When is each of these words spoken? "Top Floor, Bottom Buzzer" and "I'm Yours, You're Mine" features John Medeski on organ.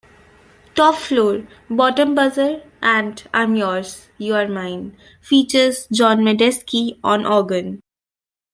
"Top 0.73 0.95
Floor, 0.95 1.45
Bottom 1.69 2.15
Buzzer" 2.15 2.63
and 2.81 3.21
"I'm 3.35 3.55
Yours, 3.55 4.09
You're 4.17 4.47
Mine" 4.47 4.97
features 5.21 5.87
John 5.93 6.21
Medeski 6.21 6.97
on 7.03 7.23
organ. 7.23 7.83